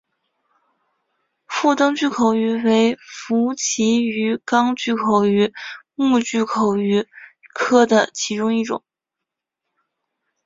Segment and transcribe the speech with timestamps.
[1.45, 5.53] 腹灯巨口鱼为辐鳍鱼纲巨口鱼
[5.93, 7.07] 目巨口鱼
[7.53, 8.83] 科的其中一种。